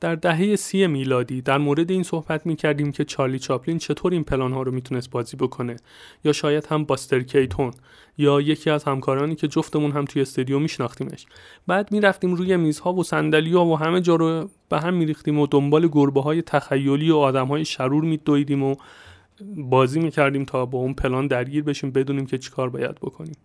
[0.02, 4.24] در دهه سی میلادی در مورد این صحبت می کردیم که چارلی چاپلین چطور این
[4.24, 5.76] پلان ها رو می‌تونست بازی بکنه
[6.24, 7.72] یا شاید هم باستر کیتون
[8.18, 11.26] یا یکی از همکارانی که جفتمون هم توی استودیو میشناختیمش.
[11.68, 15.48] بعد می‌رفتیم روی میزها و صندلی ها و همه جا رو به هم میریختیم و
[15.48, 18.76] دنبال گربه های تخیلی و آدم های شرور میدویدیم و
[19.58, 23.36] بازی می‌کردیم تا با اون پلان درگیر بشیم بدونیم که چیکار باید بکنیم.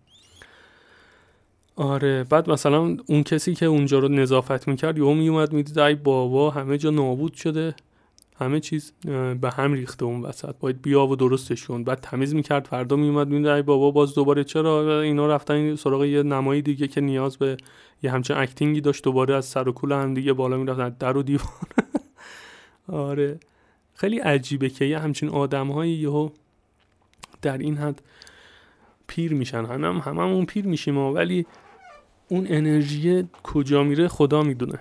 [1.75, 6.49] آره بعد مثلا اون کسی که اونجا رو نظافت می‌کرد یهو میومد می‌دید ای بابا
[6.49, 7.75] همه جا نابود شده.
[8.39, 8.93] همه چیز
[9.41, 10.55] به هم ریخته اون وسط.
[10.59, 11.83] باید بیا و درستش کن.
[11.83, 16.23] بعد تمیز می‌کرد فردا میومد می‌دید ای بابا باز دوباره چرا اینا رفتن سراغ یه
[16.23, 17.57] نمایی دیگه که نیاز به
[18.03, 19.03] یه همچین اکتینگی داشت.
[19.03, 21.49] دوباره از سر و کول هم دیگه بالا می‌رفتن در و دیوار.
[23.09, 23.39] آره.
[23.93, 26.29] خیلی عجیبه که یه همچین آدمهایی یهو
[27.41, 28.01] در این حد
[29.07, 29.65] پیر میشن.
[29.65, 31.45] هم هممون پیر میشیم ولی
[32.27, 34.79] اون انرژی کجا میره خدا می‌دونه.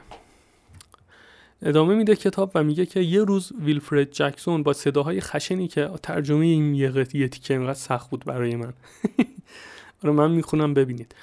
[1.63, 6.47] ادامه میده کتاب و میگه که یه روز ویلفرد جکسون با صداهای خشنی که ترجمه
[6.47, 8.73] این یه قطعیتی که اینقدر سخت بود برای من.
[10.05, 11.15] رو من می‌خونم ببینید.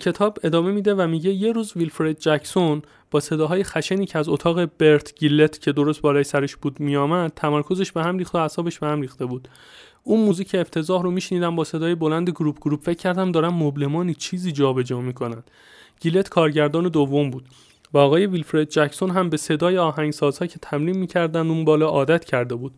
[0.00, 4.64] کتاب ادامه میده و میگه یه روز ویلفرد جکسون با صداهای خشنی که از اتاق
[4.64, 8.86] برت گیلت که درست بالای سرش بود میامد تمرکزش به هم ریخت و اعصابش به
[8.86, 9.48] هم ریخته بود.
[10.04, 14.52] اون موزیک افتضاح رو میشنیدم با صدای بلند گروپ گروپ فکر کردم دارم مبلمانی چیزی
[14.52, 15.42] جابجا می‌کنن.
[16.00, 17.44] گیلت کارگردان دوم بود
[17.92, 22.54] و آقای ویلفرد جکسون هم به صدای آهنگسازها که تمرین می‌کردن اون بالا عادت کرده
[22.54, 22.72] بود.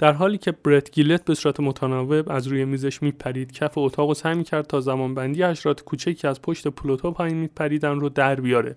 [0.00, 4.14] در حالی که برت گیلت به صورت متناوب از روی میزش میپرید کف اتاق و
[4.14, 8.74] سعی می‌کرد تا زمانبندی حشرات کوچکی از پشت پلوتو پایین میپریدن رو در بیاره.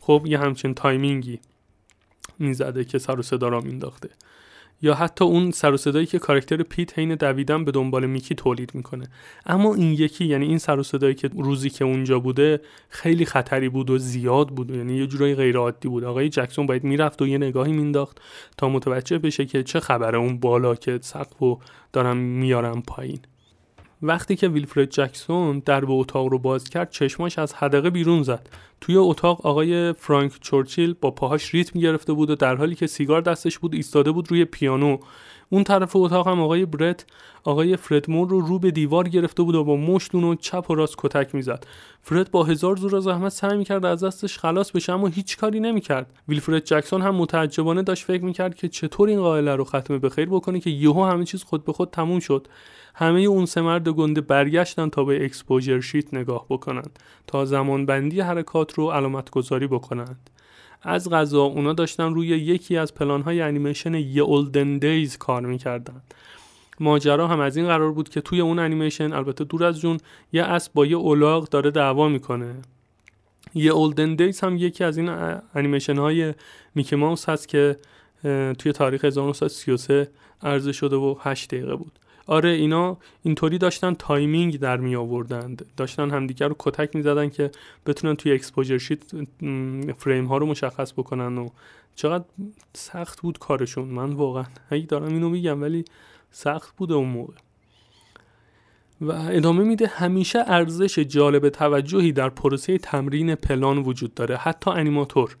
[0.00, 1.40] خب یه همچین timing ی
[2.38, 4.08] می‌زده که سر و صدا را مینداخته
[4.82, 8.74] یا حتی اون سر و صدایی که کاراکتر پیت حین دویدن به دنبال میکی تولید
[8.74, 9.08] می‌کنه.
[9.46, 13.68] اما این یکی یعنی این سر و صدایی که روزی که اونجا بوده خیلی خطری
[13.68, 14.70] بود و زیاد بود.
[14.70, 16.04] یعنی یه جورایی غیر عادی بود.
[16.04, 18.20] آقای جکسون باید می‌رفت و یه نگاهی مینداخت
[18.56, 21.36] تا متوجه بشه که چه خبره اون بالا که سقف
[21.92, 23.20] دارم میارم پایین.
[24.02, 28.48] وقتی که ویلفرد جکسون در به اتاق رو باز کرد چشماش از حدقه بیرون زد.
[28.80, 33.20] توی اتاق آقای فرانک چورچیل با پاهاش ریتم گرفته بود و در حالی که سیگار
[33.20, 34.98] دستش بود ایستاده بود روی پیانو.
[35.50, 37.06] اون طرف اتاق هم آقای برت
[37.44, 40.74] آقای فرد مور رو رو به دیوار گرفته بود و با مشت اونو چپ و
[40.74, 41.66] راست کتک می‌زد.
[42.02, 46.12] فرد با هزار زور زحمت سعی می‌کرد از دستش خلاص بشه اما هیچ کاری نمی‌کرد.
[46.28, 50.28] ویلفرد جکسون هم متعجبانه داشت فکر می‌کرد که چطور این قائله رو ختم به خیر
[50.28, 52.46] بکنه که یهو همه چیز خود به خود تموم شد.
[52.94, 58.72] همه اون سه مرد گنده برگشتن تا به اکسپوژر شیت نگاه بکنند تا زمانبندی حرکات
[58.72, 60.30] رو علامت گذاری بکنند.
[60.82, 66.02] از غذا اونا داشتن روی یکی از پلانهای انیمیشن یه اولدن دیز کار می‌کردن.
[66.80, 69.98] ماجرا هم از این قرار بود که توی اون انیمیشن البته دور از جون
[70.32, 72.54] یه اسب با یه اولاغ داره دعوا می‌کنه.
[73.54, 75.08] یه اولدن دیز هم یکی از این
[75.54, 76.34] انیمیشن های
[76.74, 77.76] میکی ماوس هست که
[78.58, 80.10] توی تاریخ 1933
[80.42, 81.98] عرضه شده و 8 دقیقه بود.
[82.28, 85.66] آره اینا اینطوری داشتن timing در می آوردند.
[85.76, 87.50] داشتن همدیگر رو کتک می زدن که
[87.86, 89.02] بتونن توی exposure sheet
[89.98, 91.48] فریم ها رو مشخص بکنن و
[91.94, 92.24] چقدر
[92.74, 93.88] سخت بود کارشون.
[93.88, 95.84] من واقعا هی دارم اینو میگم ولی
[96.30, 97.34] سخت بود اون موقع.
[99.00, 104.36] و ادامه میده همیشه ارزش جالب توجهی در پروسه تمرین پلان وجود داره.
[104.36, 105.36] حتی انیماتور.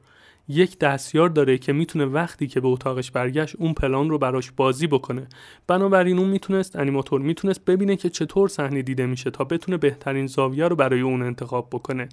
[0.48, 4.86] یک دستیار داره که می‌تونه وقتی که به اتاقش برگشت اون پلان رو براش بازی
[4.86, 5.26] بکنه.
[5.66, 10.68] بنابراین اون می‌تونست انیماتور می‌تونست ببینه که چطور صحنه دیده میشه تا بتونه بهترین زاویه
[10.68, 12.08] رو برای اون انتخاب بکنه.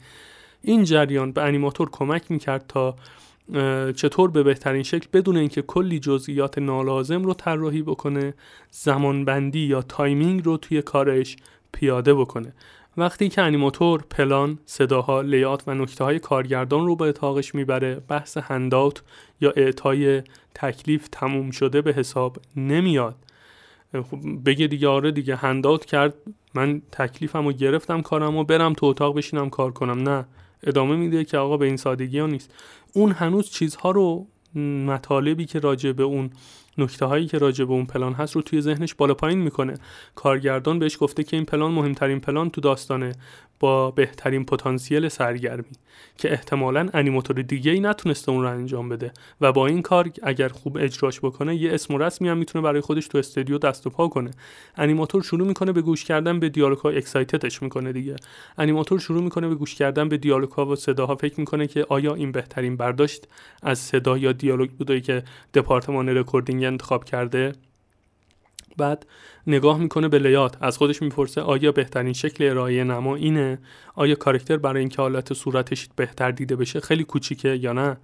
[0.61, 2.95] این جریان به انیماتور کمک می‌کرد تا
[3.95, 8.33] چطور به بهترین شکل بدون اینکه کلی جزئیات نالازم رو طراحی بکنه
[8.71, 11.37] زمانبندی یا timing رو توی کارش
[11.71, 12.53] پیاده بکنه.
[12.97, 18.37] وقتی که انیماتور پلان، صداها، layout و نکته های کارگردان رو به اتاقش می‌بره بحث
[18.37, 19.03] handout
[19.41, 23.15] یا اعطای تکلیف تموم شده به حساب نمیاد.
[23.93, 26.13] خب بگه دیگه آره دیگه هنداوت کرد
[26.53, 30.09] من تکلیفم رو گرفتم کارم و برم تو اتاق بشینم کار کنم.
[30.09, 30.25] نه
[30.63, 32.53] ادامه میده که آقا به این سادگی ها نیست.
[32.93, 34.27] اون هنوز چیزها رو
[34.85, 36.29] مطالبی که راجع به اون
[36.77, 39.73] نکته هایی که راجع به اون پلان هست رو توی ذهنش بالا پایین می‌کنه.
[40.15, 43.11] کارگردان بهش گفته که این پلان مهمترین پلان تو داستانه.
[43.59, 45.71] با بهترین پتانسیل سرگرمی
[46.17, 50.49] که احتمالا انیماتور دیگه ای نتونسته اون رو انجام بده و با این کار اگر
[50.49, 53.89] خوب اجراش بکنه یه اسم و رسمی هم می‌تونه برای خودش تو استودیو دست و
[53.89, 54.31] پا کنه.
[54.77, 58.15] انیماتور شروع می‌کنه به گوش کردن به دیالوگ‌ها excited ش می‌کنه دیگه.
[58.57, 61.15] انیماتور شروع می‌کنه به گوش کردن به دیالوگ‌ها و صداها.
[61.15, 63.27] فکر می‌کنه که آیا این بهترین برداشت
[63.63, 67.53] از صدا یا دیالوگ بوده که دپارتمان recording انتخاب کرده؟
[68.77, 69.05] بعد
[69.47, 73.59] نگاه می‌کنه به layout از خودش می‌پرسه آیا بهترین شکل ارائه نما اینه؟
[73.95, 77.97] آیا کارکتر برای اینکه حالت صورتش بهتر دیده بشه خیلی کوچیکه یا نه؟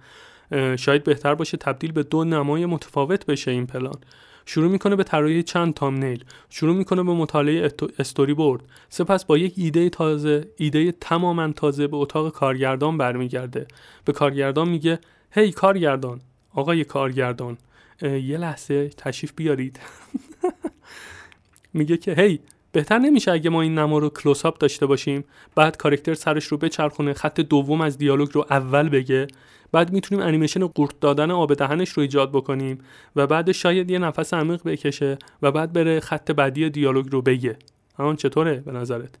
[0.76, 3.98] شاید بهتر باشه تبدیل به دو نمای متفاوت بشه این پلان.
[4.46, 6.24] شروع می‌کنه به طراحی چند تامنیل.
[6.50, 8.62] شروع می‌کنه به مطالعه استوری بورد.
[8.88, 13.66] سپس با یک ایده تازه ایده تماما تازه به اتاق کارگردان برمیگرده.
[14.04, 14.98] به کارگردان میگه
[15.30, 16.20] هی کارگردان
[16.54, 17.58] آقای کارگردان
[18.02, 19.80] یه لحظه تشریف بیارید.
[21.74, 22.40] میگه که هی
[22.72, 25.24] بهتر نمیشه اگه ما این نما رو کلوس اپ داشته باشیم.
[25.54, 29.26] بعد کارکتر سرش رو بچرخونه خط دوم از دیالوگ رو اول بگه.
[29.72, 32.78] بعد می‌تونیم انیمیشن قورت دادن آب دهنش رو ایجاد بکنیم
[33.16, 37.56] و بعد شاید یه نفس عمیق بکشه و بعد بره خط بعدی دیالوگ رو بگه.
[37.98, 39.18] همون چطوره به نظرت؟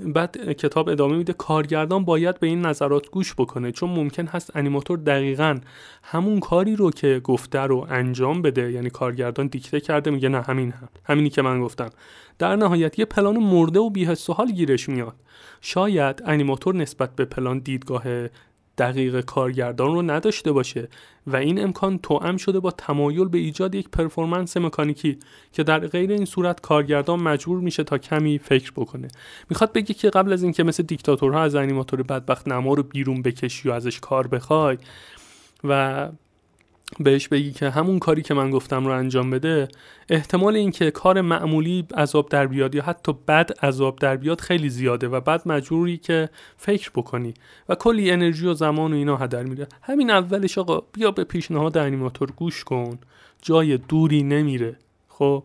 [0.00, 4.98] بعد کتاب ادامه میده کارگردان باید به این نظرات گوش بکنه چون ممکن هست انیماتور
[4.98, 5.58] دقیقا
[6.02, 8.72] همون کاری رو که گفته رو انجام بده.
[8.72, 10.88] یعنی کارگردان دیکته کرده میگه نه همین هم.
[11.04, 11.90] همینی که من گفتم.
[12.38, 15.14] در نهایت یه پلان مرده و بی‌حس و حال گیرش میاد.
[15.60, 18.02] شاید انیماتور نسبت به پلان دیدگاه
[18.78, 20.88] دقیق کارگردان رو نداشته باشه
[21.26, 25.18] و این امکان توأم شده با تمایل به ایجاد یک پرفورمنس مکانیکی
[25.52, 29.08] که در غیر این صورت کارگردان مجبور میشه تا کمی فکر بکنه.
[29.50, 33.68] می‌خواد بگه که قبل از اینکه مثل دیکتاتورها از انیماتور بدبخت نما رو بیرون بکشی
[33.68, 34.78] و ازش کار بخوای
[35.64, 36.08] و
[37.00, 39.68] بهش بگی که همون کاری که من گفتم رو انجام بده
[40.08, 45.08] احتمال اینکه کار معمولی عذاب در بیاد یا حتی بد عذاب در بیاد خیلی زیاده
[45.08, 47.34] و بعد مجبوری که فکر بکنی
[47.68, 51.78] و کلی انرژی و زمان و اینا هدر میره همین اولش آقا بیا به پیشنهاد
[51.78, 52.98] انیماتور گوش کن.
[53.42, 54.76] جای دوری نمیره
[55.08, 55.44] خب؟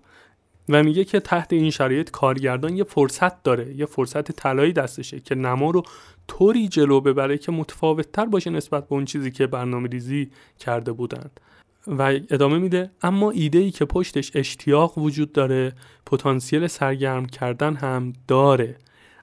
[0.70, 5.36] و میگه که تحت این شرایط کارگردان یه فرصت داره یه فرصت طلایی دستشه که
[5.36, 5.84] نما رو
[6.28, 10.92] طوری جلو ببره که متفاوت تر باشه نسبت به اون چیزی که برنامه ریزی کرده
[10.92, 11.40] بودند.
[11.88, 15.74] و ادامه میده اما ایده ای که پشتش اشتیاق وجود داره
[16.06, 18.76] پتانسیل سرگرم کردن هم داره.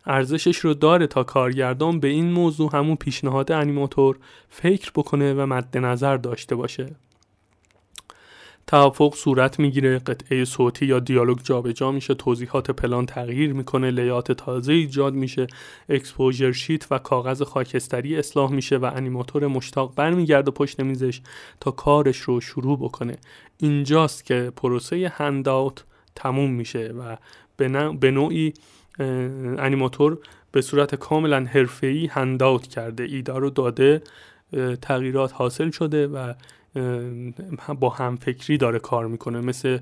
[0.06, 5.78] ارزشش رو داره تا کارگردان به این موضوع همون پیشنهاد انیماتور فکر بکنه و مد
[5.78, 6.86] نظر داشته باشه.
[8.70, 14.72] توافق صورت می‌گیره قطعه صوتی یا دیالوگ جابجا میشه توضیحات پلان تغییر می‌کنه لیات تازه
[14.72, 15.46] ایجاد میشه
[15.88, 21.20] اکسپوژر شیت و کاغذ خاکستری اصلاح میشه و انیماتور مشتاق برمیگرده پشت میزش
[21.60, 23.16] تا کارش رو شروع بکنه.
[23.58, 27.16] اینجاست که پروسه هنداوت تموم میشه و
[28.00, 28.52] به نوعی
[29.58, 30.18] انیماتور
[30.52, 33.02] به صورت کاملا حرفه‌ای هنداوت کرده.
[33.02, 34.02] ایده رو داده
[34.82, 36.34] تغییرات حاصل شده و
[37.80, 39.40] با همفکری داره کار می‌کنه.
[39.40, 39.78] مثل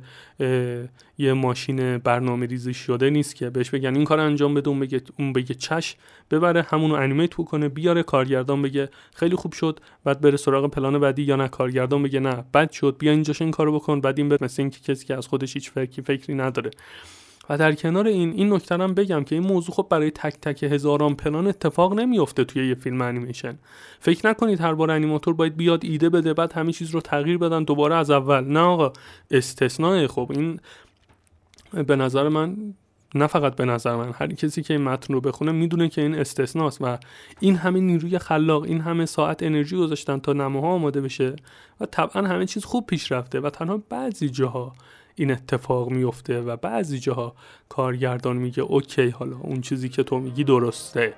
[1.18, 5.02] یه ماشین برنامه ریزی شده نیست که بهش بگن این کار انجام بده اون بگه
[5.18, 5.96] اون بگه چش
[6.30, 11.22] ببره همونو انیمیت بکنه بیاره کارگردان بگه خیلی خوب شد بعد بره سراغ پلان بعدی
[11.22, 11.48] یا نه.
[11.48, 14.00] کارگردان بگه نه بد شد بیا اینجاش این کارو بکن.
[14.00, 16.70] بعد این بره مثل اینکه کسی که از خودش هیچ فکری فکری نداره.
[17.48, 20.62] و در کنار این این نکته هم بگم که این موضوع خب برای تک تک
[20.62, 23.58] هزاران پلان اتفاق نمیفته توی یه فیلم انیمیشن.
[24.00, 27.64] فکر نکنید هر بار انیماتور باید بیاد ایده بده بعد همه چیز رو تغییر بدن
[27.64, 28.44] دوباره از اول.
[28.44, 28.92] نه آقا
[29.30, 30.60] استثناء خب این
[31.72, 32.74] به نظر من
[33.14, 36.14] نه فقط به نظر من هر کسی که این متن رو بخونه می‌دونه که این
[36.14, 36.98] استثناست و
[37.40, 41.36] این همه نیروی خلاق این همه ساعت انرژی گذاشتن تا نماها آماده بشه
[41.80, 44.72] و طبعا همه چیز خوب پیش رفته و تنها بعضی جاها
[45.18, 47.34] این اتفاق میفته و بعضی جاها
[47.68, 51.14] کارگردان میگه اوکی حالا اون چیزی که تو میگی درسته.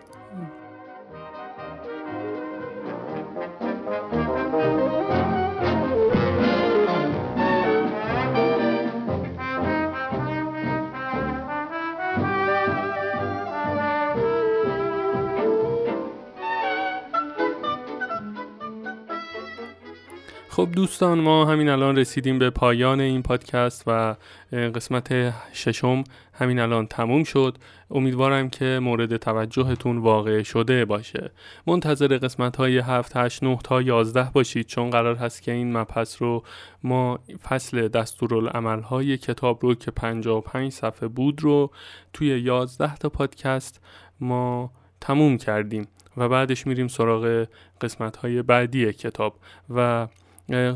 [20.52, 24.16] خب دوستان ما همین الان رسیدیم به پایان این پادکست و
[24.52, 27.58] قسمت ششم همین الان تموم شد.
[27.90, 31.30] امیدوارم که مورد توجهتون واقع شده باشه.
[31.66, 36.22] منتظر قسمت های 7, 8, 9 تا 11 باشید چون قرار هست که این مبحث
[36.22, 36.44] رو
[36.82, 41.70] ما فصل دستورالعمل های کتاب رو که 55 صفحه بود رو
[42.12, 43.80] توی 11 تا پادکست
[44.20, 45.86] ما تموم کردیم
[46.16, 47.46] و بعدش میریم سراغ
[47.80, 49.34] قسمت های بعدی کتاب.
[49.74, 50.08] و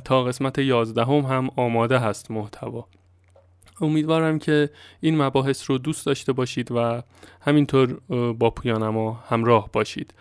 [0.04, 2.86] تا قسمت یازدهم هم, هم آماده هست محتوا.
[3.80, 4.70] امیدوارم که
[5.00, 7.02] این مباحث رو دوست داشته باشید و
[7.40, 8.00] همینطور
[8.32, 10.14] با پویانما همراه باشید.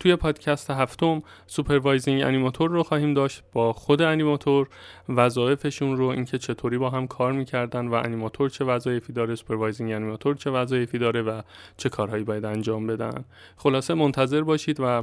[0.00, 4.68] توی پادکست هفتم supervising animator رو خواهیم داشت با خود انیماتور.
[5.08, 10.34] وظایفشون رو اینکه چطوری با هم کار می‌کردن و انیماتور چه وظایفی داره supervising animator
[10.34, 11.42] چه وظایفی داره و
[11.76, 13.24] چه کارهایی باید انجام بدن.
[13.56, 15.02] خلاصه منتظر باشید و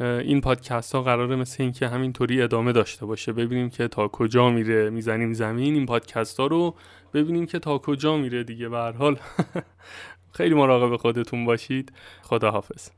[0.00, 3.32] این پادکست ها قراره مثل اینکه همینطوری ادامه داشته باشه.
[3.32, 5.74] ببینیم که تا کجا میره می‌زنیم زمین.
[5.74, 6.74] این پادکست ها رو
[7.14, 8.68] ببینیم که تا کجا میره دیگه.
[8.68, 9.18] به حال
[10.36, 11.92] خیلی مراقب خودتون باشید.
[12.22, 12.90] خدا حافظ